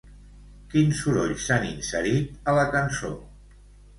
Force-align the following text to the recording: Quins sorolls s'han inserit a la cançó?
Quins 0.71 1.01
sorolls 1.03 1.43
s'han 1.49 1.67
inserit 1.73 2.49
a 2.53 2.57
la 2.61 2.63
cançó? 2.77 3.15